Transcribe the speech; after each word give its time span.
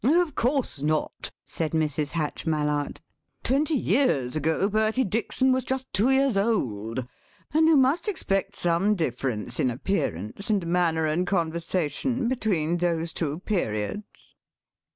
"Of 0.03 0.33
course 0.33 0.81
not," 0.81 1.29
said 1.45 1.73
Mrs. 1.73 2.09
Hatch 2.09 2.47
Mallard; 2.47 2.99
"twenty 3.43 3.75
years 3.75 4.35
ago 4.35 4.67
Bertie 4.67 5.03
Dykson 5.05 5.53
was 5.53 5.63
just 5.63 5.93
two 5.93 6.09
years 6.09 6.35
old, 6.35 7.05
and 7.53 7.67
you 7.67 7.77
must 7.77 8.07
expect 8.07 8.55
some 8.55 8.95
difference 8.95 9.59
in 9.59 9.69
appearance 9.69 10.49
and 10.49 10.65
manner 10.65 11.05
and 11.05 11.27
conversation 11.27 12.27
between 12.27 12.77
those 12.77 13.13
two 13.13 13.41
periods." 13.41 14.33